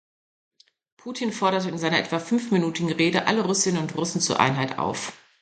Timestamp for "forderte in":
1.31-1.77